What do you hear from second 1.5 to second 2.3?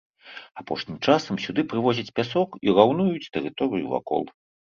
прывозяць